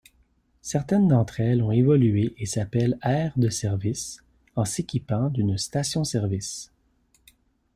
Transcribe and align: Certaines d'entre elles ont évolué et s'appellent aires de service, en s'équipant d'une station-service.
Certaines 0.63 1.09
d'entre 1.09 1.41
elles 1.41 1.61
ont 1.61 1.71
évolué 1.71 2.33
et 2.39 2.47
s'appellent 2.47 2.97
aires 3.03 3.37
de 3.37 3.49
service, 3.49 4.23
en 4.55 4.65
s'équipant 4.65 5.29
d'une 5.29 5.59
station-service. 5.59 6.71